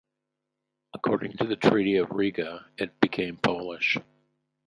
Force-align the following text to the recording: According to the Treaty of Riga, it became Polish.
According 0.95 1.37
to 1.37 1.43
the 1.45 1.55
Treaty 1.55 1.97
of 1.97 2.09
Riga, 2.09 2.65
it 2.75 2.99
became 3.01 3.37
Polish. 3.37 3.99